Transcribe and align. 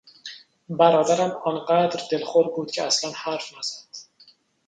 برادرم 0.69 1.31
آن 1.45 1.65
قدر 1.65 1.99
دلخور 2.11 2.47
بود 2.47 2.71
که 2.71 2.83
اصلا 2.83 3.11
حرف 3.11 3.57
نزد. 3.57 3.97